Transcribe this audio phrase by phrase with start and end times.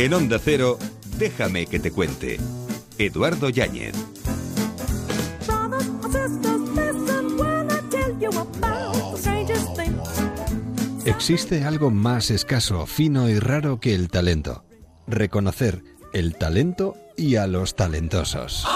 [0.00, 0.78] En Onda Cero,
[1.18, 2.40] déjame que te cuente.
[2.96, 3.94] Eduardo Yáñez.
[11.04, 14.64] Existe algo más escaso, fino y raro que el talento.
[15.06, 18.66] Reconocer el talento y a los talentosos.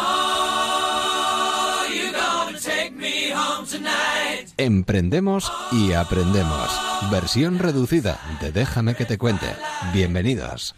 [4.58, 6.68] Emprendemos y aprendemos.
[7.10, 9.46] Versión reducida de Déjame que te cuente.
[9.94, 10.74] Bienvenidos.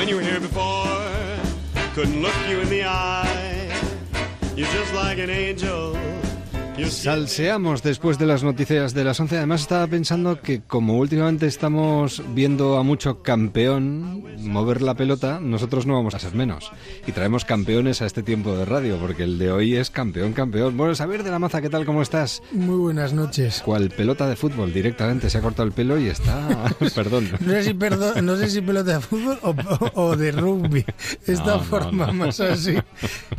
[0.00, 0.86] When you were here before,
[1.92, 3.70] couldn't look you in the eye.
[4.56, 5.94] You're just like an angel.
[6.88, 9.38] Salseamos después de las noticias de las 11.
[9.38, 15.86] Además estaba pensando que como últimamente estamos viendo a mucho campeón mover la pelota, nosotros
[15.86, 16.70] no vamos a ser menos.
[17.06, 20.76] Y traemos campeones a este tiempo de radio, porque el de hoy es campeón, campeón.
[20.76, 21.84] Bueno, Saber de la Maza, ¿qué tal?
[21.84, 22.42] ¿Cómo estás?
[22.52, 23.62] Muy buenas noches.
[23.64, 24.72] ¿Cuál pelota de fútbol?
[24.72, 26.74] Directamente se ha cortado el pelo y está...
[26.94, 27.28] perdón.
[27.40, 29.38] No sé si, perdón, no sé si pelota de fútbol
[29.94, 30.84] o, de rugby.
[31.26, 32.76] Esta forma más así.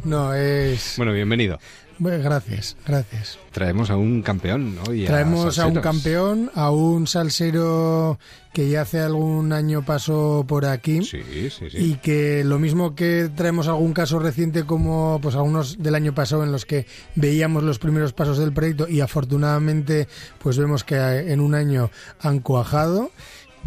[0.04, 0.96] No, es...
[0.98, 1.60] Bueno, bienvenido.
[2.02, 3.38] Gracias, gracias.
[3.52, 5.06] Traemos a un campeón hoy.
[5.06, 8.18] Traemos a, un campeón, a un salsero
[8.54, 11.04] que ya hace algún año pasó por aquí.
[11.04, 11.22] Sí,
[11.52, 11.78] sí, sí.
[11.78, 16.44] Y que lo mismo que traemos algún caso reciente como pues algunos del año pasado
[16.44, 20.08] en los que veíamos los primeros pasos del proyecto y afortunadamente
[20.40, 23.12] pues vemos que en un año han cuajado.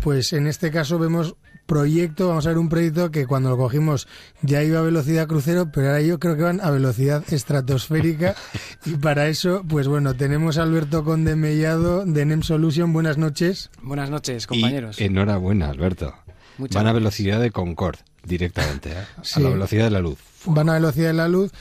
[0.03, 4.07] Pues en este caso vemos proyecto, vamos a ver un proyecto que cuando lo cogimos
[4.43, 8.35] ya iba a velocidad crucero, pero ahora yo creo que van a velocidad estratosférica
[8.85, 12.93] y para eso, pues bueno, tenemos a Alberto Conde Mellado de NEM Solution.
[12.93, 13.71] Buenas noches.
[13.83, 15.01] Buenas noches, compañeros.
[15.01, 16.15] enhorabuena, Alberto.
[16.59, 19.05] van a velocidad de Concord directamente, ¿eh?
[19.35, 20.19] a la velocidad de la luz.
[20.47, 21.53] Van a velocidad de la luz.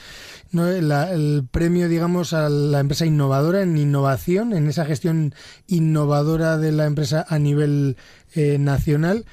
[0.52, 0.68] ¿no?
[0.68, 5.34] el premio, digamos, a la empresa innovadora en innovación, en esa gestión
[5.66, 7.96] innovadora de la empresa a nivel
[8.34, 9.24] eh, nacional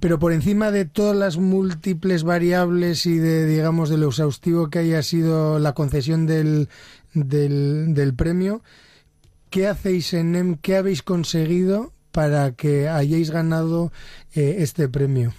[0.00, 4.80] pero por encima de todas las múltiples variables y de, digamos, de lo exhaustivo que
[4.80, 6.68] haya sido la concesión del,
[7.14, 8.62] del, premio,
[9.50, 10.56] ¿qué hacéis en NEM?
[10.56, 13.92] ¿Qué habéis conseguido para que hayáis ganado
[14.34, 15.32] eh, este premio?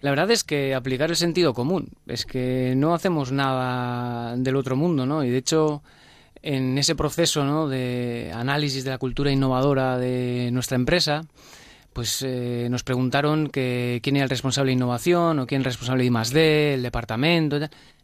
[0.00, 4.74] La verdad es que aplicar el sentido común, es que no hacemos nada del otro
[4.74, 5.22] mundo, ¿no?
[5.24, 5.82] Y de hecho,
[6.42, 7.68] en ese proceso ¿no?
[7.68, 11.22] de análisis de la cultura innovadora de nuestra empresa,
[11.92, 15.72] pues eh, nos preguntaron que quién era el responsable de innovación o quién es el
[15.72, 17.58] responsable de I+D, el departamento.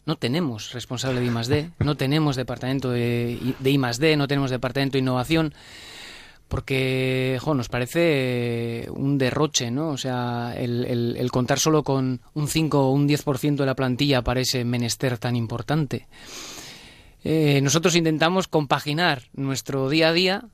[0.04, 5.00] No tenemos responsable de I+D, no tenemos departamento de, de I+D, no tenemos departamento de
[5.00, 5.54] innovación
[6.48, 9.88] porque nos parece un derroche, ¿no?
[9.88, 14.22] O sea, el, el contar solo con un 5 o un 10% de la plantilla
[14.22, 16.06] para ese menester tan importante.
[17.28, 20.44] Eh, nosotros intentamos compaginar nuestro día a día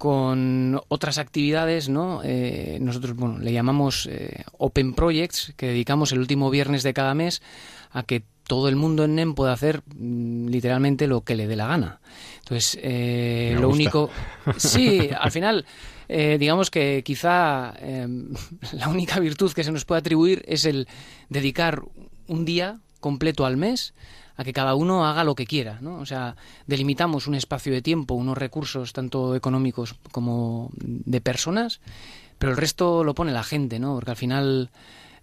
[0.00, 2.22] con otras actividades, ¿no?
[2.24, 7.12] Eh, nosotros, bueno, le llamamos eh, Open Projects, que dedicamos el último viernes de cada
[7.12, 7.42] mes
[7.90, 11.54] a que todo el mundo en NEM pueda hacer mm, literalmente lo que le dé
[11.54, 12.00] la gana.
[12.38, 14.08] Entonces, eh, lo único...
[14.56, 15.66] Sí, al final,
[16.08, 17.74] digamos que quizá
[18.72, 20.88] la única virtud que se nos puede atribuir es el
[21.28, 21.82] dedicar
[22.26, 23.92] un día completo al mes
[24.40, 25.98] a que cada uno haga lo que quiera, ¿no?
[25.98, 26.34] O sea,
[26.66, 31.80] delimitamos un espacio de tiempo, unos recursos tanto económicos como de personas,
[32.38, 33.94] pero el resto lo pone la gente, ¿no?
[33.96, 34.70] Porque al final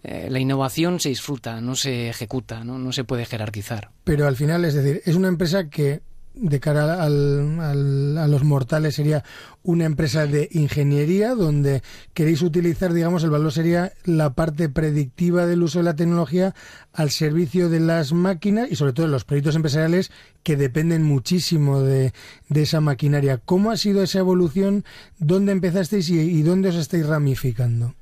[0.04, 2.78] eh, la innovación se disfruta, no se ejecuta, ¿no?
[2.78, 3.90] no se puede jerarquizar.
[4.04, 6.00] Pero al final, es decir, es una empresa que
[6.40, 9.24] de cara al, a los mortales sería
[9.62, 11.82] una empresa de ingeniería donde
[12.14, 16.54] queréis utilizar, digamos, el valor sería la parte predictiva del uso de la tecnología
[16.92, 20.10] al servicio de las máquinas y sobre todo de los proyectos empresariales
[20.42, 22.12] que dependen muchísimo de,
[22.48, 23.38] de esa maquinaria.
[23.44, 24.84] ¿Cómo ha sido esa evolución?
[25.18, 27.94] ¿Dónde empezasteis y, y dónde os estáis ramificando?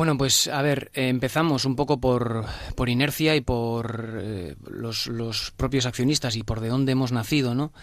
[0.00, 5.50] Bueno, pues a ver, empezamos un poco por, por inercia y por eh, los, los,
[5.50, 7.74] propios accionistas y por de dónde hemos nacido, ¿no?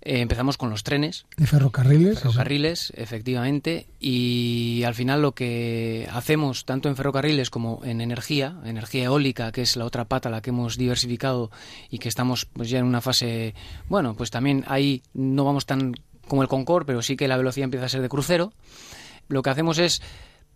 [0.00, 1.26] Eh, empezamos con los trenes.
[1.36, 2.20] ¿De ferrocarriles?
[2.20, 3.88] Ferrocarriles, efectivamente.
[4.00, 9.60] Y al final lo que hacemos, tanto en ferrocarriles como en energía, energía eólica, que
[9.60, 11.50] es la otra pata la que hemos diversificado
[11.90, 13.54] y que estamos pues ya en una fase,
[13.90, 15.92] bueno, pues también ahí no vamos tan
[16.26, 18.54] como el Concorde, pero sí que la velocidad empieza a ser de crucero.
[19.28, 20.00] Lo que hacemos es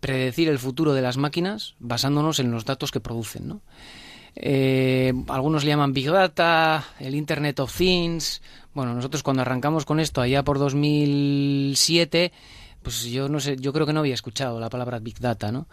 [0.00, 3.48] predecir el futuro de las máquinas basándonos en los datos que producen.
[3.48, 3.60] ¿no?
[4.36, 8.42] Eh, algunos le llaman Big Data, el Internet of Things.
[8.74, 12.32] Bueno, nosotros cuando arrancamos con esto allá por 2007,
[12.82, 15.66] pues yo no sé, yo creo que no había escuchado la palabra Big Data, ¿no?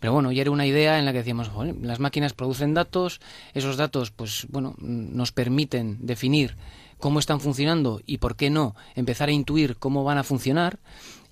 [0.00, 1.50] Pero bueno, ya era una idea en la que decíamos,
[1.82, 3.20] las máquinas producen datos,
[3.52, 6.56] esos datos, pues bueno, nos permiten definir
[6.98, 10.78] cómo están funcionando y por qué no empezar a intuir cómo van a funcionar.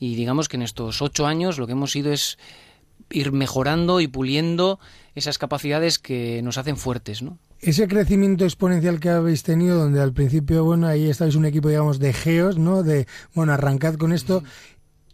[0.02, 2.36] Y digamos que en estos ocho años lo que hemos ido es
[3.08, 4.80] ir mejorando y puliendo
[5.14, 7.38] esas capacidades que nos hacen fuertes, ¿no?
[7.60, 12.00] Ese crecimiento exponencial que habéis tenido, donde al principio, bueno, ahí estáis un equipo, digamos,
[12.00, 12.82] de geos, ¿no?
[12.82, 14.42] De, bueno, arrancad con esto.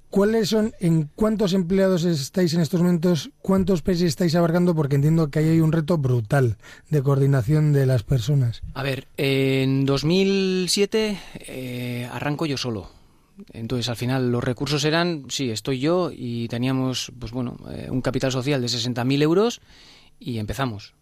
[0.08, 4.74] ¿Cuáles son, en cuántos empleados estáis en estos momentos, cuántos países estáis abarcando?
[4.74, 6.56] Porque entiendo que ahí hay un reto brutal
[6.88, 8.62] de coordinación de las personas.
[8.72, 12.96] A ver, en 2007 eh, arranco yo solo.
[13.52, 18.00] Entonces, al final, los recursos eran, sí, estoy yo y teníamos, pues bueno, eh, un
[18.00, 19.60] capital social de 60.000 euros
[20.18, 20.94] y empezamos.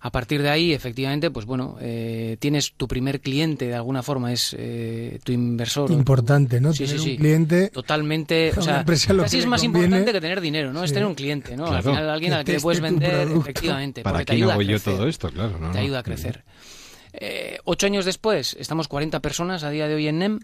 [0.00, 4.32] A partir de ahí, efectivamente, pues bueno, eh, tienes tu primer cliente de alguna forma,
[4.32, 5.90] es eh, tu inversor.
[5.90, 6.72] Importante, ¿no?
[6.72, 7.10] Sí, sí, sí.
[7.12, 7.68] Un cliente.
[7.70, 8.52] Totalmente.
[8.56, 10.84] O sea, casi es más importante que tener dinero, ¿no?
[10.84, 11.66] Es tener un cliente, ¿no?
[11.66, 14.02] Al final, alguien al que le puedes vender, efectivamente.
[14.02, 15.30] ¿Para qué no hago yo todo esto?
[15.30, 16.44] Claro, Te ayuda a crecer.
[17.18, 20.40] Eh, ocho años después, estamos 40 personas a día de hoy en NEM.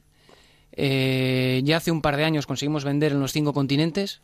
[0.77, 4.21] Ya hace un par de años conseguimos vender en los cinco continentes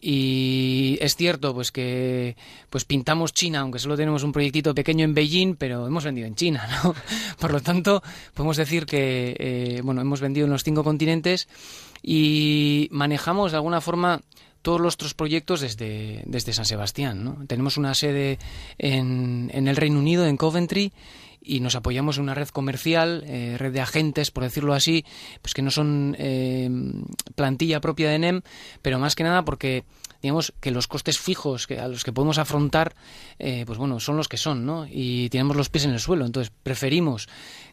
[0.00, 2.36] y es cierto pues que
[2.70, 6.34] pues pintamos China aunque solo tenemos un proyectito pequeño en Beijing pero hemos vendido en
[6.34, 6.94] China no
[7.38, 8.02] por lo tanto
[8.34, 11.48] podemos decir que eh, bueno hemos vendido en los cinco continentes
[12.02, 14.22] y manejamos de alguna forma
[14.62, 17.24] todos nuestros proyectos desde, desde San Sebastián.
[17.24, 17.38] ¿no?
[17.46, 18.38] Tenemos una sede
[18.78, 20.92] en, en el Reino Unido, en Coventry,
[21.40, 25.04] y nos apoyamos en una red comercial, eh, red de agentes, por decirlo así,
[25.42, 26.70] pues que no son eh,
[27.34, 28.42] plantilla propia de NEM,
[28.82, 29.84] pero más que nada porque
[30.22, 32.94] digamos que los costes fijos que a los que podemos afrontar,
[33.38, 34.86] eh, pues bueno, son los que son, ¿no?
[34.90, 37.26] Y tenemos los pies en el suelo, entonces preferimos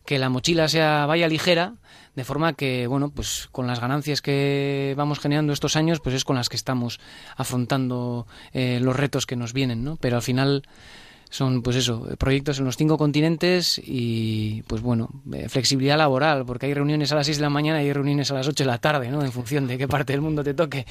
[0.05, 1.73] que la mochila sea vaya ligera,
[2.15, 6.23] de forma que, bueno, pues con las ganancias que vamos generando estos años, pues es
[6.23, 6.99] con las que estamos
[7.35, 9.97] afrontando los retos que nos vienen, ¿no?
[9.97, 10.63] Pero al final
[11.29, 16.67] son pues eso, proyectos en los cinco continentes y pues bueno, eh, flexibilidad laboral, porque
[16.67, 18.67] hay reuniones a las 6 de la mañana y hay reuniones a las 8 de
[18.67, 19.23] la tarde, ¿no?
[19.23, 20.85] En función de qué parte del mundo te toque.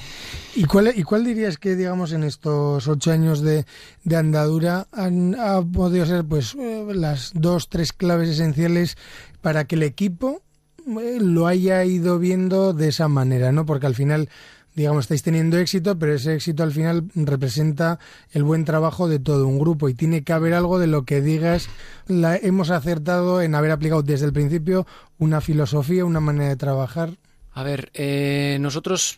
[0.55, 3.65] ¿Y cuál, y cuál dirías que, digamos, en estos ocho años de,
[4.03, 8.97] de andadura han ha podido ser pues eh, las dos, tres claves esenciales
[9.41, 10.41] para que el equipo
[10.87, 13.65] eh, lo haya ido viendo de esa manera, ¿no?
[13.65, 14.29] Porque al final
[14.77, 17.97] digamos, estáis teniendo éxito, pero ese éxito al final representa
[18.31, 21.19] el buen trabajo de todo un grupo y tiene que haber algo de lo que
[21.19, 21.67] digas,
[22.05, 24.85] la, hemos acertado en haber aplicado desde el principio
[25.17, 27.17] una filosofía, una manera de trabajar.
[27.57, 29.17] A ver, eh, nosotros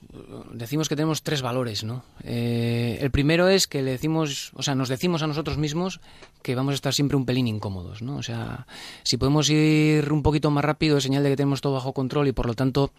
[0.54, 2.06] decimos que tenemos tres valores, ¿no?
[2.24, 6.00] Eh, el primero es que le decimos, o sea, nos decimos a nosotros mismos
[6.42, 8.16] que vamos a estar siempre un pelín incómodos, ¿no?
[8.16, 8.66] O sea,
[9.04, 12.30] si podemos ir un poquito más rápido es señal de que tenemos todo bajo control
[12.30, 12.94] y por lo tanto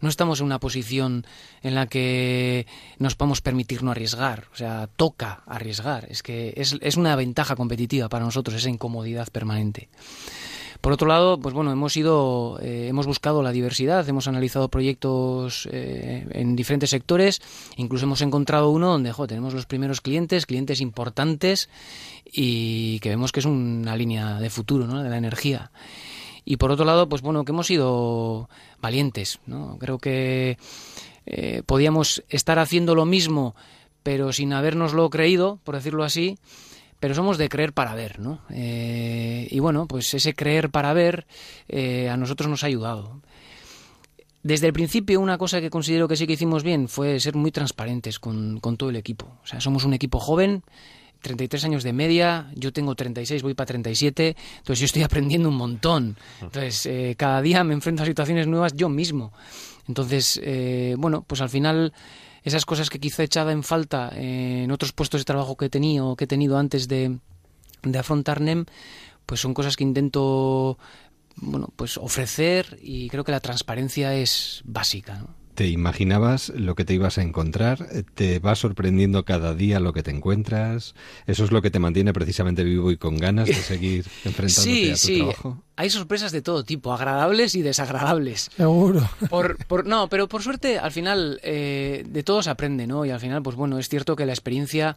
[0.00, 1.26] no estamos en una posición
[1.64, 2.68] en la que
[3.00, 4.44] nos podemos permitir no arriesgar.
[4.52, 6.06] O sea, toca arriesgar.
[6.08, 9.88] Es que es, es una ventaja competitiva para nosotros esa incomodidad permanente.
[10.80, 15.68] Por otro lado, pues bueno, hemos ido, eh, hemos buscado la diversidad, hemos analizado proyectos
[15.70, 17.40] eh, en diferentes sectores,
[17.76, 21.68] incluso hemos encontrado uno donde tenemos los primeros clientes, clientes importantes
[22.24, 25.02] y que vemos que es una línea de futuro, ¿no?
[25.02, 25.70] De la energía.
[26.44, 28.48] Y por otro lado, pues bueno, que hemos sido
[28.80, 29.78] valientes, ¿no?
[29.78, 30.58] Creo que
[31.26, 33.54] eh, podíamos estar haciendo lo mismo,
[34.02, 36.38] pero sin habernoslo creído, por decirlo así,
[37.04, 38.40] pero somos de creer para ver, ¿no?
[38.48, 41.26] Eh, y bueno, pues ese creer para ver
[41.68, 43.20] eh, a nosotros nos ha ayudado.
[44.42, 47.52] Desde el principio, una cosa que considero que sí que hicimos bien fue ser muy
[47.52, 49.26] transparentes con, todo el equipo.
[49.42, 50.62] O sea, somos un equipo joven,
[51.20, 55.56] 33 años de media, yo tengo 36, voy para 37, entonces yo estoy aprendiendo un
[55.56, 56.16] montón.
[56.40, 59.34] Entonces, eh, cada día me enfrento a situaciones nuevas yo mismo.
[59.86, 60.40] Entonces,
[60.96, 61.92] bueno, pues al final
[62.44, 65.70] esas cosas que quizá he echado en falta en otros puestos de trabajo que he
[65.70, 67.18] tenido, que he tenido antes de,
[67.98, 68.66] afrontar NEM,
[69.26, 70.78] pues son cosas que intento
[71.36, 75.26] bueno, pues ofrecer y creo que la transparencia es básica.
[75.54, 77.86] ¿Te imaginabas lo que te ibas a encontrar?
[78.14, 80.94] ¿Te va sorprendiendo cada día lo que te encuentras?
[81.26, 84.94] ¿Eso es lo que te mantiene precisamente vivo y con ganas de seguir enfrentándote a
[84.94, 85.18] tu sí.
[85.18, 85.62] trabajo?
[85.76, 88.50] Hay sorpresas de todo tipo, agradables y desagradables.
[88.56, 89.08] Seguro.
[89.30, 93.04] Por, no, pero por suerte, al final, eh, de todo se aprende, ¿no?
[93.04, 94.96] Y al final, pues bueno, es cierto que la experiencia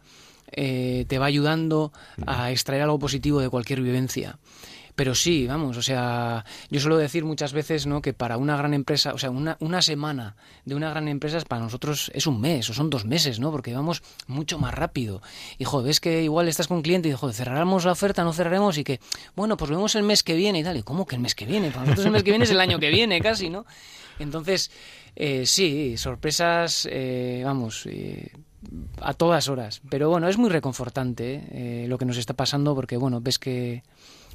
[0.52, 1.92] eh, te va ayudando
[2.26, 4.38] a extraer algo positivo de cualquier vivencia.
[4.98, 8.02] Pero sí, vamos, o sea, yo suelo decir muchas veces, ¿no?
[8.02, 11.62] Que para una gran empresa, o sea, una, una semana de una gran empresa para
[11.62, 13.52] nosotros es un mes o son dos meses, ¿no?
[13.52, 15.22] Porque vamos mucho más rápido.
[15.56, 18.32] Y, joder, ves que igual estás con un cliente y, joder, cerraremos la oferta, no
[18.32, 18.98] cerraremos y que,
[19.36, 20.76] bueno, pues vemos el mes que viene y tal.
[20.76, 21.70] ¿Y cómo que el mes que viene?
[21.70, 23.66] Para nosotros el mes que viene es el año que viene, casi, ¿no?
[24.18, 24.72] Entonces,
[25.14, 28.32] eh, sí, sorpresas, eh, vamos, eh,
[29.00, 29.80] a todas horas.
[29.88, 33.82] Pero bueno, es muy reconfortante eh, lo que nos está pasando porque, bueno, ves que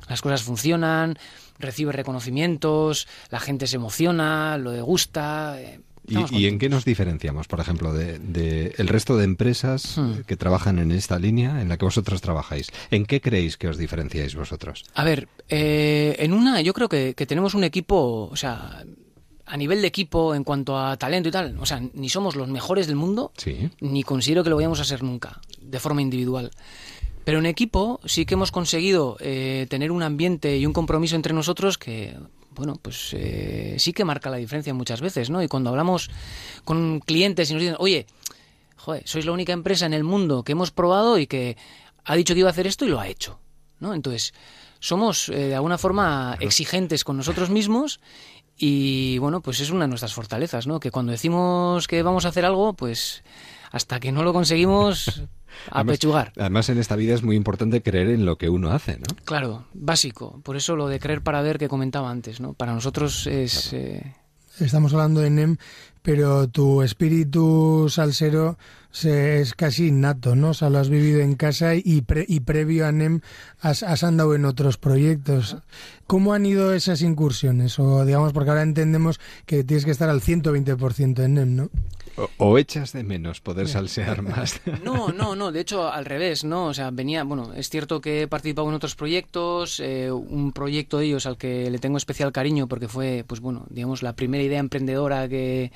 [0.09, 1.17] las cosas funcionan,
[1.59, 5.59] recibes reconocimientos, la gente se emociona, lo degusta.
[5.61, 9.97] eh, ¿Y, y en qué nos diferenciamos, por ejemplo, de, de el resto de empresas
[9.97, 10.21] Hmm.
[10.27, 12.67] que trabajan en esta línea en la que vosotros trabajáis?
[12.91, 14.83] ¿En qué creéis que os diferenciáis vosotros?
[14.95, 18.83] A ver, eh, en una yo creo que, que tenemos un equipo, o sea,
[19.45, 22.49] a nivel de equipo en cuanto a talento y tal, o sea, ni somos los
[22.49, 23.69] mejores del mundo, Sí.
[23.79, 26.51] ni considero que lo vayamos a ser nunca, de forma individual.
[27.23, 31.33] Pero en equipo sí que hemos conseguido eh, tener un ambiente y un compromiso entre
[31.33, 32.17] nosotros que,
[32.51, 35.41] bueno, pues eh, sí que marca la diferencia muchas veces, ¿no?
[35.41, 36.09] Y cuando hablamos
[36.65, 38.07] con clientes y nos dicen, oye,
[38.75, 41.57] joder, sois la única empresa en el mundo que hemos probado y que
[42.03, 43.39] ha dicho que iba a hacer esto y lo ha hecho,
[43.79, 43.93] ¿no?
[43.93, 44.33] Entonces,
[44.79, 48.01] somos eh, de alguna forma exigentes con nosotros mismos
[48.57, 50.79] y bueno, pues es una de nuestras fortalezas, ¿no?
[50.79, 53.23] Que cuando decimos que vamos a hacer algo, pues
[53.71, 55.23] hasta que no lo conseguimos,
[55.69, 56.33] a Además- pechugar.
[56.37, 59.05] Además, en esta vida es muy importante creer en lo que uno hace, ¿no?
[59.25, 60.39] Claro, básico.
[60.43, 62.53] Por eso lo de creer para ver que comentaba antes, ¿no?
[62.53, 63.73] Para nosotros es...
[63.73, 64.15] eh,
[64.59, 65.57] Estamos hablando de NEM,
[66.03, 68.57] pero tu espíritu salsero
[68.91, 70.49] se- es casi innato, ¿no?
[70.49, 73.21] O sea, lo has vivido en casa y, pre- y previo a NEM
[73.61, 75.57] has, has andado en otros proyectos.
[76.05, 77.79] ¿Cómo han ido esas incursiones?
[77.79, 81.69] O digamos, porque ahora entendemos que tienes que estar al 120% en NEM, ¿no?
[82.15, 84.61] O, o echas de menos poder salsear más.
[84.83, 86.67] No, no, no, de hecho al revés, ¿no?
[86.67, 90.99] O sea, venía, bueno, es cierto que he participado en otros proyectos, eh, un proyecto
[90.99, 94.43] de ellos al que le tengo especial cariño porque fue, pues bueno, digamos, la primera
[94.43, 95.71] idea emprendedora que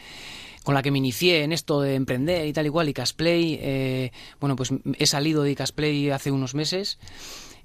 [0.63, 4.11] con la que me inicié en esto de emprender y tal igual, y Casplay, eh,
[4.41, 6.99] bueno, pues he salido de Casplay hace unos meses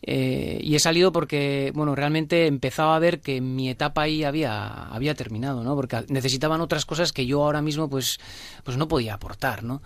[0.05, 4.89] eh, y he salido porque, bueno, realmente empezaba a ver que mi etapa ahí había,
[4.89, 5.77] había terminado, ¿no?
[5.77, 8.19] Porque necesitaban otras cosas que yo ahora mismo, pues,
[8.65, 9.81] pues no podía aportar, ¿no?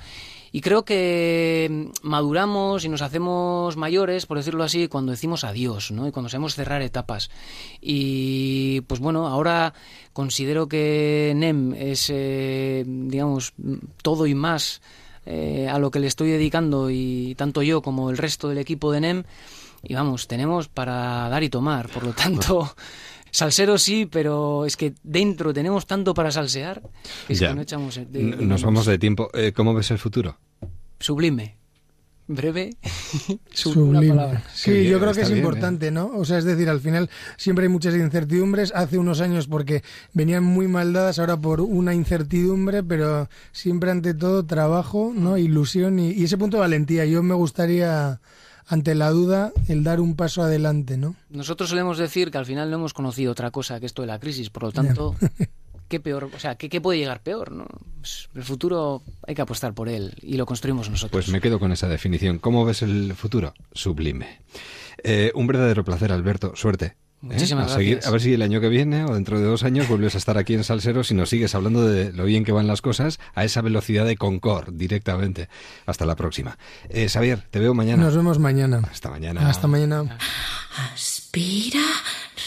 [0.52, 5.90] Y creo que mm, maduramos y nos hacemos mayores, por decirlo así, cuando decimos adiós,
[5.90, 6.08] ¿no?
[6.08, 7.30] Y cuando sabemos cerrar etapas.
[7.82, 9.74] Y, pues bueno, ahora
[10.14, 13.52] considero que NEM es, eh, digamos,
[14.00, 14.80] todo y más
[15.26, 18.92] eh, a lo que le estoy dedicando y tanto yo como el resto del equipo
[18.92, 19.24] de NEM
[19.88, 22.74] y vamos, tenemos para dar y tomar, por lo tanto,
[23.30, 26.82] salsero sí, pero es que dentro tenemos tanto para salsear
[27.26, 27.48] que es Ya.
[27.48, 29.30] que no echamos de, de N- Nos vamos de tiempo.
[29.34, 30.38] Eh, ¿Cómo ves el futuro?
[30.98, 31.56] Sublime.
[32.28, 32.76] Breve.
[33.52, 33.98] Sublime.
[33.98, 34.42] Una palabra.
[34.52, 36.06] Sí, yo creo que es bien, importante, ¿no?
[36.16, 38.72] O sea, es decir, al final siempre hay muchas incertidumbres.
[38.74, 44.12] Hace unos años porque venían muy mal dadas, ahora por una incertidumbre, pero siempre ante
[44.12, 45.38] todo trabajo, ¿no?
[45.38, 47.04] Ilusión y, y ese punto de valentía.
[47.04, 48.20] Yo me gustaría,
[48.66, 51.14] ante la duda, el dar un paso adelante, ¿no?
[51.30, 54.18] Nosotros solemos decir que al final no hemos conocido otra cosa que esto de la
[54.18, 55.14] crisis, por lo tanto,
[55.88, 56.30] ¿qué peor?
[56.34, 57.52] O sea, ¿qué, qué puede llegar peor?
[57.52, 57.66] ¿no?
[58.00, 61.12] Pues el futuro hay que apostar por él y lo construimos nosotros.
[61.12, 62.38] Pues me quedo con esa definición.
[62.38, 63.54] ¿Cómo ves el futuro?
[63.72, 64.40] Sublime.
[65.02, 66.54] Eh, un verdadero placer, Alberto.
[66.56, 66.96] Suerte.
[67.30, 67.34] ¿Eh?
[67.34, 68.06] Muchísimas a, seguir- gracias.
[68.08, 70.38] a ver si el año que viene o dentro de dos años vuelves a estar
[70.38, 73.44] aquí en Salseros y nos sigues hablando de lo bien que van las cosas a
[73.44, 75.48] esa velocidad de Concord directamente.
[75.86, 76.58] Hasta la próxima.
[76.88, 78.02] Eh, Xavier, te veo mañana.
[78.04, 78.82] Nos vemos mañana.
[78.90, 79.48] Hasta mañana.
[79.48, 80.18] Hasta mañana.
[80.94, 81.80] Aspira,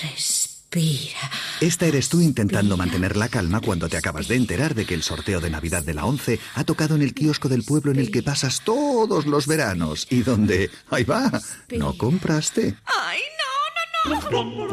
[0.02, 1.30] respira.
[1.62, 5.02] Esta eres tú intentando mantener la calma cuando te acabas de enterar de que el
[5.02, 8.12] sorteo de Navidad de la 11 ha tocado en el kiosco del pueblo en el
[8.12, 11.32] que pasas todos los veranos y donde, ahí va,
[11.76, 12.76] no compraste.
[12.86, 13.39] ¡Ay, no!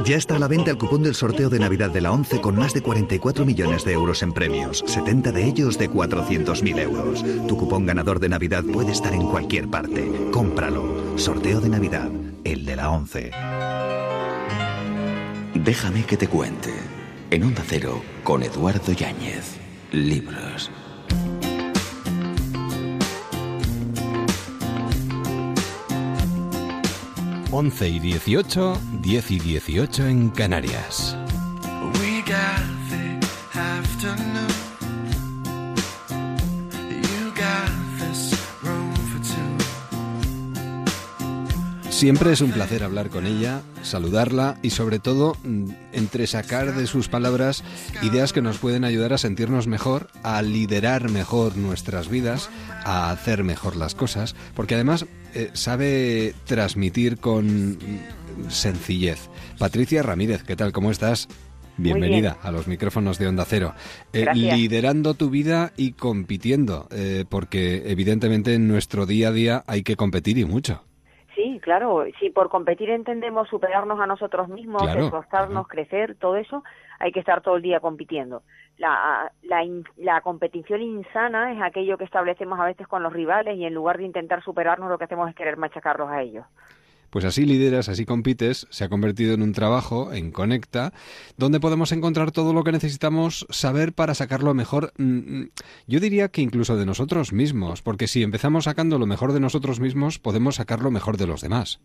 [0.04, 2.56] Ya está a la venta el cupón del sorteo de Navidad de la 11 con
[2.56, 7.24] más de 44 millones de euros en premios, 70 de ellos de 400.000 euros.
[7.48, 10.10] Tu cupón ganador de Navidad puede estar en cualquier parte.
[10.32, 11.18] Cómpralo.
[11.18, 12.10] Sorteo de Navidad,
[12.44, 13.30] el de la 11.
[15.54, 16.72] Déjame que te cuente.
[17.30, 19.56] En Onda Cero, con Eduardo Yáñez.
[19.90, 20.70] Libros.
[27.58, 31.16] Once y 18, 10 y 18 en Canarias.
[41.96, 47.08] Siempre es un placer hablar con ella, saludarla y sobre todo mm, entresacar de sus
[47.08, 47.64] palabras
[48.02, 52.50] ideas que nos pueden ayudar a sentirnos mejor, a liderar mejor nuestras vidas,
[52.84, 57.78] a hacer mejor las cosas, porque además eh, sabe transmitir con
[58.48, 59.30] sencillez.
[59.58, 60.72] Patricia Ramírez, ¿qué tal?
[60.72, 61.28] ¿Cómo estás?
[61.78, 63.74] Bienvenida a los micrófonos de Onda Cero.
[64.12, 69.82] Eh, liderando tu vida y compitiendo, eh, porque evidentemente en nuestro día a día hay
[69.82, 70.85] que competir y mucho.
[71.36, 72.06] Sí, claro.
[72.18, 76.64] Si por competir entendemos superarnos a nosotros mismos, esforzarnos, crecer, todo eso,
[76.98, 78.42] hay que estar todo el día compitiendo.
[78.78, 79.62] La, la,
[79.98, 83.98] la competición insana es aquello que establecemos a veces con los rivales y en lugar
[83.98, 86.46] de intentar superarnos lo que hacemos es querer machacarlos a ellos.
[87.10, 90.92] Pues así lideras, así compites, se ha convertido en un trabajo, en Conecta,
[91.36, 95.48] donde podemos encontrar todo lo que necesitamos saber para sacarlo mejor, mm, mm,
[95.86, 99.80] yo diría que incluso de nosotros mismos, porque si empezamos sacando lo mejor de nosotros
[99.80, 101.80] mismos, podemos sacar lo mejor de los demás.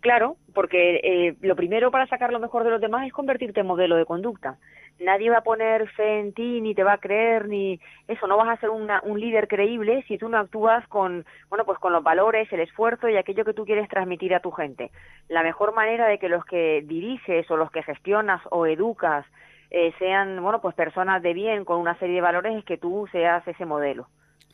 [0.00, 3.66] Claro, porque eh, lo primero para sacar lo mejor de los demás es convertirte en
[3.66, 4.58] modelo de conducta.
[5.00, 8.26] Nadie va a poner fe en ti, ni te va a creer, ni eso.
[8.26, 11.92] No vas a ser un líder creíble si tú no actúas con, bueno, pues con
[11.92, 14.90] los valores, el esfuerzo y aquello que tú quieres transmitir a tu gente.
[15.28, 19.24] La mejor manera de que los que diriges o los que gestionas o educas
[19.70, 23.08] eh, sean, bueno, pues personas de bien con una serie de valores es que tú
[23.10, 24.06] seas ese modelo.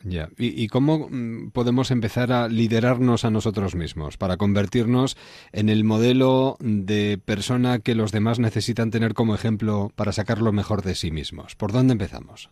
[0.03, 0.29] Ya.
[0.37, 5.17] ¿Y, cómo mm, podemos empezar a liderarnos a nosotros mismos para convertirnos
[5.51, 10.51] en el modelo de persona que los demás necesitan tener como ejemplo para sacar lo
[10.51, 11.55] mejor de sí mismos?
[11.55, 12.49] ¿Por dónde empezamos?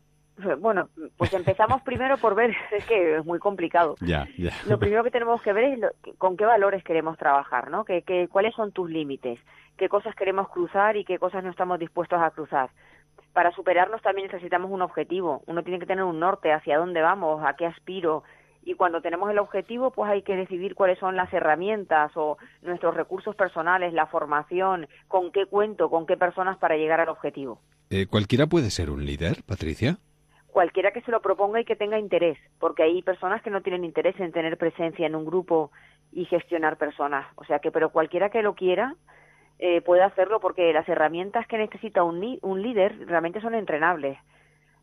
[0.59, 3.95] Bueno, pues empezamos primero por ver, es que es muy complicado.
[4.01, 4.51] Ya, ya.
[4.67, 7.85] Lo primero que tenemos que ver es con qué valores queremos trabajar, ¿no?
[7.85, 9.39] ¿Qué, qué, cuáles son tus límites?
[9.77, 12.69] ¿Qué cosas queremos cruzar y qué cosas no estamos dispuestos a cruzar?
[13.35, 15.43] Para superarnos también necesitamos un objetivo.
[15.45, 18.23] Uno tiene que tener un norte, hacia dónde vamos, a qué aspiro.
[18.63, 22.95] Y cuando tenemos el objetivo, pues hay que decidir cuáles son las herramientas o nuestros
[22.95, 27.59] recursos personales, la formación, con qué cuento, con qué personas para llegar al objetivo.
[27.89, 29.97] Eh, ¿Cualquiera puede ser un líder, Patricia?
[30.47, 33.83] Cualquiera que se lo proponga y que tenga interés, porque hay personas que no tienen
[33.83, 35.71] interés en tener presencia en un grupo
[36.13, 37.27] y gestionar personas.
[37.35, 38.95] O sea que, pero cualquiera que lo quiera,
[39.59, 44.17] eh, puede hacerlo porque las herramientas que necesita un, un líder realmente son entrenables.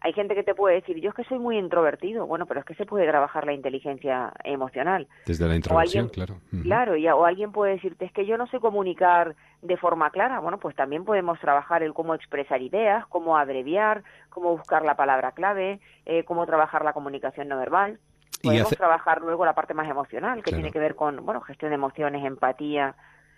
[0.05, 2.27] Hay gente que te puede decir, yo es que soy muy introvertido.
[2.27, 5.07] Bueno, pero es que se puede trabajar la inteligencia emocional.
[5.27, 6.39] Desde la introversión, claro.
[6.63, 10.41] Claro, y, o alguien puede decirte, es que yo no sé comunicar de forma clara.
[10.41, 15.33] Bueno, pues también podemos trabajar el cómo expresar ideas, cómo abreviar, cómo buscar la palabra
[15.33, 18.01] clave, eh, cómo trabajar la comunicación no verbal.
[18.43, 21.77] Podemos trabajar luego la parte más emocional, que tiene que ver con, bueno, gestión de
[21.77, 22.97] emociones, empatía,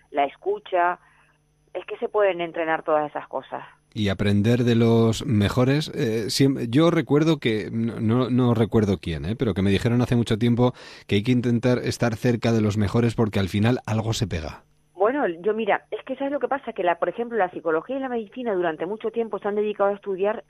[0.09, 0.97] la escucha,
[1.75, 3.63] es que se pueden entrenar todas esas cosas.
[3.93, 5.91] Y aprender de los mejores.
[5.93, 6.27] Eh,
[6.69, 10.73] yo recuerdo que, no, no recuerdo quién, eh, pero que me dijeron hace mucho tiempo
[11.07, 14.63] que hay que intentar estar cerca de los mejores porque al final algo se pega.
[14.93, 17.97] Bueno, yo mira, es que sabes lo que pasa, que la, por ejemplo la psicología
[17.97, 20.43] y la medicina durante mucho tiempo se han dedicado a estudiar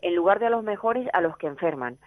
[0.00, 1.98] en lugar de a los mejores a los que enferman.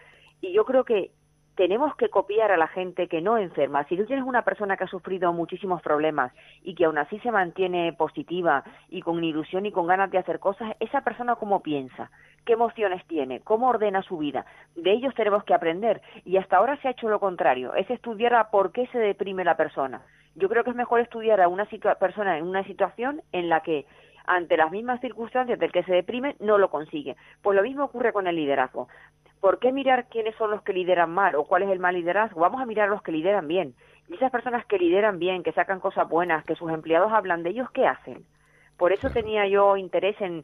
[0.42, 1.12] Y yo creo que
[1.56, 3.86] tenemos que copiar a la gente que no enferma.
[3.86, 7.32] Si tú tienes una persona que ha sufrido muchísimos problemas y que aún así se
[7.32, 12.12] mantiene positiva y con ilusión y con ganas de hacer cosas, esa persona cómo piensa,
[12.46, 14.46] qué emociones tiene, cómo ordena su vida.
[14.76, 16.02] De ellos tenemos que aprender.
[16.26, 19.44] Y hasta ahora se ha hecho lo contrario, es estudiar a por qué se deprime
[19.46, 20.02] la persona.
[20.36, 21.66] Yo creo que es mejor estudiar a una
[22.00, 23.86] persona en una situación en la que
[24.28, 27.16] ante las mismas circunstancias del que se deprime no lo consigue.
[27.42, 28.88] Pues lo mismo ocurre con el liderazgo.
[29.46, 32.42] ¿Por qué mirar quiénes son los que lideran mal o cuál es el mal liderazgo?
[32.42, 33.76] Vamos a mirar a los que lideran bien.
[34.10, 37.52] Y esas personas que lideran bien, que sacan cosas buenas, que sus empleados hablan de
[37.52, 38.26] ellos, ¿qué hacen?
[38.76, 40.44] Por eso tenía yo interés en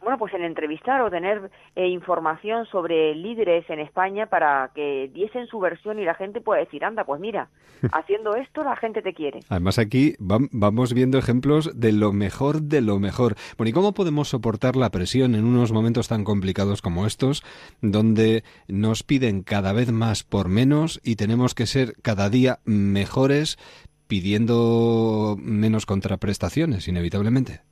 [0.00, 5.46] bueno, pues en entrevistar o tener eh, información sobre líderes en España para que diesen
[5.46, 7.48] su versión y la gente pueda decir, anda, pues mira,
[7.92, 9.40] haciendo esto la gente te quiere.
[9.48, 13.34] Además aquí vamos viendo ejemplos de lo mejor de lo mejor.
[13.56, 17.42] Bueno, ¿y cómo podemos soportar la presión en unos momentos tan complicados como estos,
[17.80, 23.58] donde nos piden cada vez más por menos y tenemos que ser cada día mejores
[24.06, 27.62] pidiendo menos contraprestaciones, inevitablemente?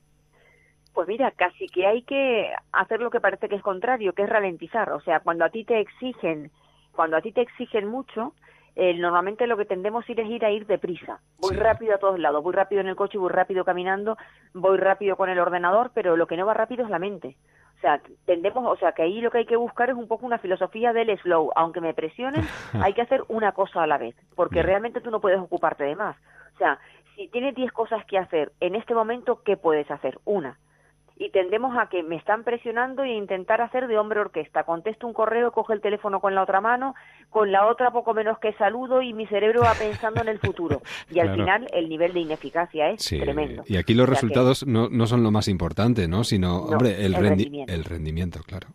[0.94, 4.28] Pues mira, casi que hay que hacer lo que parece que es contrario, que es
[4.28, 4.92] ralentizar.
[4.92, 6.52] O sea, cuando a ti te exigen,
[6.92, 8.32] cuando a ti te exigen mucho,
[8.76, 11.18] eh, normalmente lo que tendemos a ir es ir a ir deprisa.
[11.38, 14.16] Voy rápido a todos lados, voy rápido en el coche, voy rápido caminando,
[14.52, 17.36] voy rápido con el ordenador, pero lo que no va rápido es la mente.
[17.76, 20.24] O sea, tendemos, o sea, que ahí lo que hay que buscar es un poco
[20.24, 21.50] una filosofía del slow.
[21.56, 22.44] Aunque me presionen,
[22.80, 25.96] hay que hacer una cosa a la vez, porque realmente tú no puedes ocuparte de
[25.96, 26.16] más.
[26.54, 26.78] O sea,
[27.16, 30.20] si tienes 10 cosas que hacer en este momento, ¿qué puedes hacer?
[30.24, 30.56] Una
[31.16, 34.64] y tendemos a que me están presionando e intentar hacer de hombre orquesta.
[34.64, 36.94] Contesto un correo, coge el teléfono con la otra mano,
[37.30, 40.82] con la otra poco menos que saludo y mi cerebro va pensando en el futuro.
[41.10, 43.62] Y al final el nivel de ineficacia es tremendo.
[43.66, 46.24] Y aquí los resultados no, no, son lo más importante, ¿no?
[46.24, 48.68] Sino, hombre, el, el rendimiento, claro.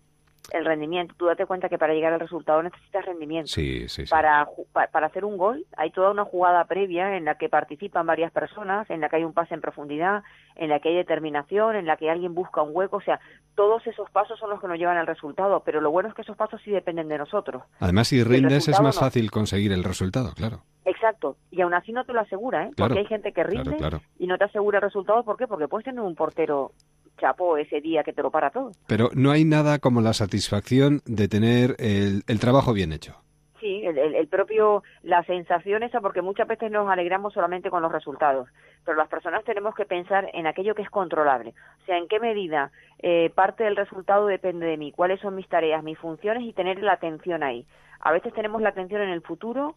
[0.51, 1.13] El rendimiento.
[1.17, 3.47] Tú date cuenta que para llegar al resultado necesitas rendimiento.
[3.47, 4.09] Sí, sí, sí.
[4.09, 4.47] Para,
[4.91, 8.89] para hacer un gol hay toda una jugada previa en la que participan varias personas,
[8.89, 10.23] en la que hay un pase en profundidad,
[10.55, 12.97] en la que hay determinación, en la que alguien busca un hueco.
[12.97, 13.19] O sea,
[13.55, 16.21] todos esos pasos son los que nos llevan al resultado, pero lo bueno es que
[16.21, 17.63] esos pasos sí dependen de nosotros.
[17.79, 19.01] Además, si rindes es más no.
[19.01, 20.61] fácil conseguir el resultado, claro.
[20.85, 22.71] Exacto, y aún así no te lo asegura, ¿eh?
[22.75, 24.01] Claro, Porque hay gente que rinde claro, claro.
[24.17, 25.23] y no te asegura el resultado.
[25.23, 25.45] ¿Por qué?
[25.45, 26.71] Porque puedes tener un portero
[27.19, 28.71] chapo ese día que te lo para todo.
[28.87, 33.15] Pero no hay nada como la satisfacción de tener el, el trabajo bien hecho.
[33.59, 37.81] Sí, el, el- el propio, la sensación esa, porque muchas veces nos alegramos solamente con
[37.81, 38.47] los resultados,
[38.85, 41.53] pero las personas tenemos que pensar en aquello que es controlable.
[41.81, 45.47] O sea, en qué medida eh, parte del resultado depende de mí, cuáles son mis
[45.49, 47.65] tareas, mis funciones y tener la atención ahí.
[47.99, 49.75] A veces tenemos la atención en el futuro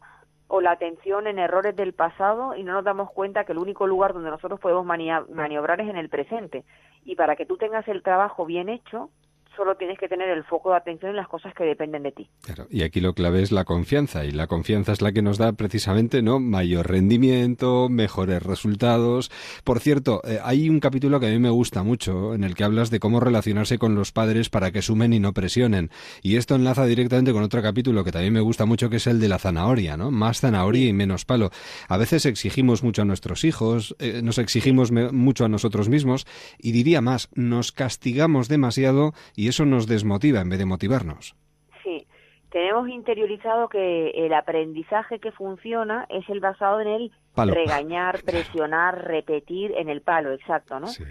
[0.54, 3.86] o la atención en errores del pasado y no nos damos cuenta que el único
[3.86, 6.64] lugar donde nosotros podemos maniobrar es en el presente.
[7.06, 9.08] Y para que tú tengas el trabajo bien hecho,
[9.56, 12.28] solo tienes que tener el foco de atención en las cosas que dependen de ti.
[12.42, 15.38] Claro, y aquí lo clave es la confianza, y la confianza es la que nos
[15.38, 19.30] da precisamente no mayor rendimiento, mejores resultados.
[19.64, 22.64] Por cierto, eh, hay un capítulo que a mí me gusta mucho en el que
[22.64, 25.90] hablas de cómo relacionarse con los padres para que sumen y no presionen.
[26.22, 29.20] Y esto enlaza directamente con otro capítulo que también me gusta mucho, que es el
[29.20, 30.10] de la zanahoria, ¿no?
[30.10, 31.50] Más zanahoria y menos palo.
[31.88, 36.26] A veces exigimos mucho a nuestros hijos, eh, nos exigimos mucho a nosotros mismos,
[36.58, 41.36] y diría más, nos castigamos demasiado y eso nos desmotiva en vez de motivarnos.
[41.82, 42.06] Sí,
[42.50, 47.54] tenemos interiorizado que el aprendizaje que funciona es el basado en el Palo.
[47.54, 50.88] regañar, presionar, repetir en el palo, exacto, ¿no?
[50.88, 51.04] Sí.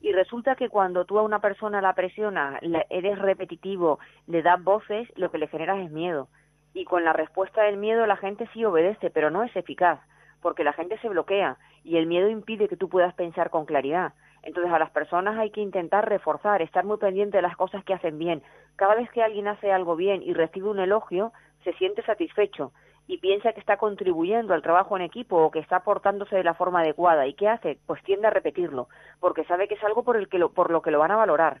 [0.00, 5.06] Y resulta que cuando tú a una persona la presionas, eres repetitivo, le das voces,
[5.16, 6.28] lo que le generas es miedo.
[6.72, 10.00] Y con la respuesta del miedo la gente sí obedece, pero no es eficaz,
[10.40, 14.14] porque la gente se bloquea y el miedo impide que tú puedas pensar con claridad.
[14.42, 17.94] Entonces a las personas hay que intentar reforzar, estar muy pendiente de las cosas que
[17.94, 18.42] hacen bien.
[18.76, 21.32] Cada vez que alguien hace algo bien y recibe un elogio,
[21.64, 22.72] se siente satisfecho
[23.06, 26.54] y piensa que está contribuyendo al trabajo en equipo o que está aportándose de la
[26.54, 27.26] forma adecuada.
[27.26, 27.78] ¿Y qué hace?
[27.86, 30.80] Pues tiende a repetirlo, porque sabe que es algo por, el que lo, por lo
[30.80, 31.60] que lo van a valorar.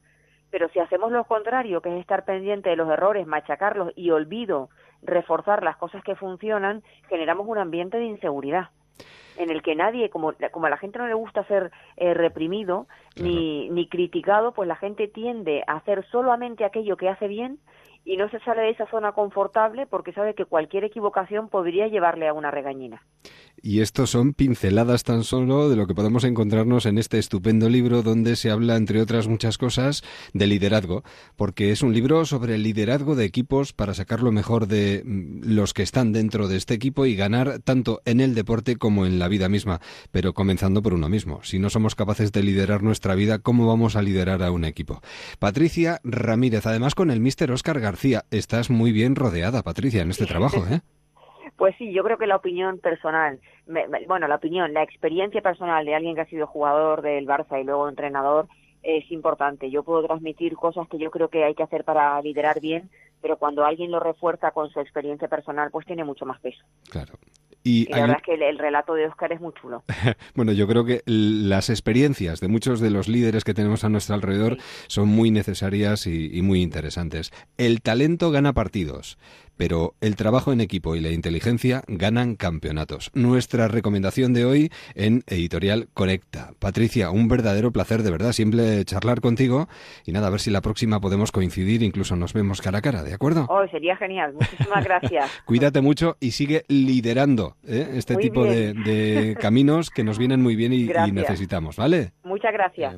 [0.50, 4.68] Pero si hacemos lo contrario, que es estar pendiente de los errores, machacarlos y olvido
[5.02, 8.70] reforzar las cosas que funcionan, generamos un ambiente de inseguridad
[9.36, 12.86] en el que nadie, como, como a la gente no le gusta ser eh, reprimido
[13.20, 17.58] ni, ni criticado, pues la gente tiende a hacer solamente aquello que hace bien
[18.04, 22.28] y no se sale de esa zona confortable porque sabe que cualquier equivocación podría llevarle
[22.28, 23.02] a una regañina.
[23.62, 28.02] Y esto son pinceladas tan solo de lo que podemos encontrarnos en este estupendo libro
[28.02, 31.04] donde se habla, entre otras muchas cosas, de liderazgo,
[31.36, 35.52] porque es un libro sobre el liderazgo de equipos para sacar lo mejor de mm,
[35.52, 39.18] los que están dentro de este equipo y ganar tanto en el deporte como en
[39.18, 41.40] la vida misma, pero comenzando por uno mismo.
[41.42, 45.02] Si no somos capaces de liderar nuestra vida, ¿cómo vamos a liderar a un equipo?
[45.38, 50.26] Patricia Ramírez, además con el mister Oscar García, estás muy bien rodeada, Patricia, en este
[50.26, 50.80] trabajo, ¿eh?
[51.60, 55.42] Pues sí, yo creo que la opinión personal, me- me- bueno, la opinión, la experiencia
[55.42, 58.48] personal de alguien que ha sido jugador del Barça y luego entrenador
[58.82, 59.70] es importante.
[59.70, 62.88] Yo puedo transmitir cosas que yo creo que hay que hacer para liderar bien,
[63.20, 66.64] pero cuando alguien lo refuerza con su experiencia personal, pues tiene mucho más peso.
[66.88, 67.12] Claro.
[67.62, 69.82] Y Y la hay- verdad es que el, el relato de Oscar es muy chulo.
[70.34, 74.14] Bueno, yo creo que las experiencias de muchos de los líderes que tenemos a nuestro
[74.14, 77.30] alrededor son muy necesarias y, y muy interesantes.
[77.58, 79.18] El talento gana partidos,
[79.60, 83.10] pero el trabajo en equipo y la inteligencia ganan campeonatos.
[83.12, 86.52] Nuestra recomendación de hoy en Editorial Conecta.
[86.58, 89.68] Patricia, un verdadero placer de verdad, siempre charlar contigo
[90.06, 93.02] y nada, a ver si la próxima podemos coincidir, incluso nos vemos cara a cara,
[93.02, 93.44] ¿de acuerdo?
[93.50, 94.32] Oh, sería genial.
[94.32, 95.30] Muchísimas gracias.
[95.44, 97.86] Cuídate mucho y sigue liderando ¿eh?
[97.96, 102.12] este Muy tipo de, caminos que nos vienen muy bien y, necesitamos, ¿vale?
[102.24, 102.94] Muchas gracias.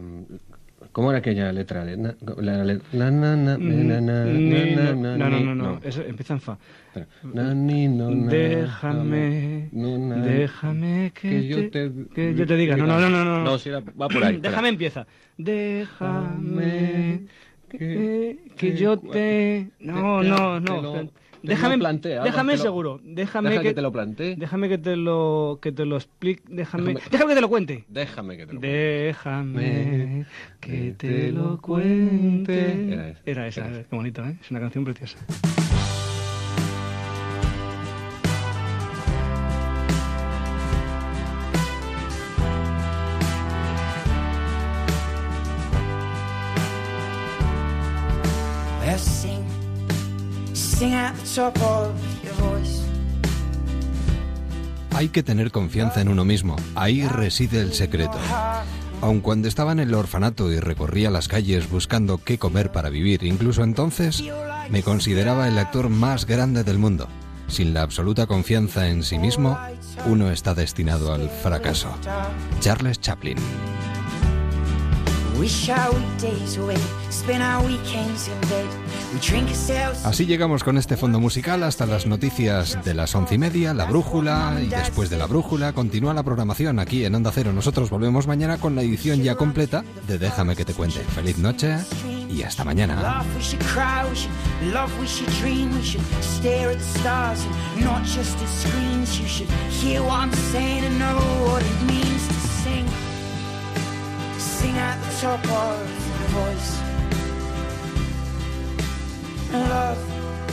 [0.93, 1.85] ¿Cómo era aquella letra?
[1.85, 5.55] La, la, la, la, na, na, Mm, na, na, ni- na, no, na, no, no,
[5.55, 6.59] no, eso empieza en fa.
[8.31, 9.71] Déjame,
[10.23, 12.77] déjame que, que yo te, te- que yo te diga.
[12.77, 13.45] No, no, no, no, no.
[13.45, 14.37] No, si era- va por ahí.
[14.37, 15.07] Déjame empieza.
[15.39, 17.21] Déjame
[17.71, 19.71] que, que yo te.
[19.81, 21.13] No, no, no.
[21.43, 21.77] Déjame,
[22.25, 23.01] déjame lo- seguro.
[23.05, 24.37] Déjame Deja que, que te lo plantee.
[24.37, 26.43] Déjame que te lo que te lo explique.
[26.49, 27.85] Déjame, Déjame- déjame que te lo cuente.
[27.89, 30.25] Déjame que te lo Déjame
[30.61, 32.93] que te lo cuente.
[32.93, 33.89] Era esa, Era esa, era esa.
[33.89, 34.37] qué bonito, ¿eh?
[34.41, 35.19] Es una canción preciosa.
[54.95, 56.57] Hay que tener confianza en uno mismo.
[56.75, 58.19] Ahí reside el secreto.
[59.01, 63.25] Aun cuando estaba en el orfanato y recorría las calles buscando qué comer para vivir,
[63.25, 64.23] incluso entonces
[64.71, 67.09] me consideraba el actor más grande del mundo.
[67.49, 69.59] Sin la absoluta confianza en sí mismo,
[70.07, 71.89] uno está destinado al fracaso.
[72.61, 73.39] Charles Chaplin.
[80.05, 83.87] Así llegamos con este fondo musical hasta las noticias de las once y media, la
[83.87, 87.53] brújula y después de la brújula continúa la programación aquí en Onda Cero.
[87.53, 91.01] Nosotros volvemos mañana con la edición ya completa de Déjame que te cuente.
[91.01, 91.77] Feliz noche
[92.31, 93.25] y hasta mañana.
[104.63, 105.79] sing at the top of
[106.19, 106.71] your voice.
[109.53, 110.12] Love.